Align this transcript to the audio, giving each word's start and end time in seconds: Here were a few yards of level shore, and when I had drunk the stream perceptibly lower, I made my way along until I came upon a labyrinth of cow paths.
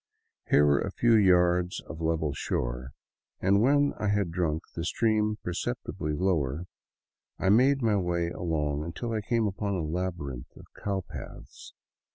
Here 0.49 0.65
were 0.65 0.79
a 0.81 0.89
few 0.91 1.13
yards 1.13 1.79
of 1.81 2.01
level 2.01 2.33
shore, 2.33 2.89
and 3.39 3.61
when 3.61 3.93
I 3.99 4.07
had 4.07 4.31
drunk 4.31 4.63
the 4.73 4.83
stream 4.83 5.37
perceptibly 5.43 6.13
lower, 6.13 6.65
I 7.37 7.49
made 7.49 7.83
my 7.83 7.97
way 7.97 8.29
along 8.29 8.83
until 8.83 9.11
I 9.13 9.21
came 9.21 9.45
upon 9.45 9.75
a 9.75 9.83
labyrinth 9.85 10.55
of 10.55 10.65
cow 10.75 11.03
paths. 11.07 11.75